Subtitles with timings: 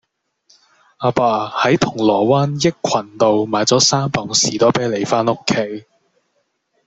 [1.01, 5.85] 亞爸喺銅鑼灣益群道買左三磅士多啤梨返屋企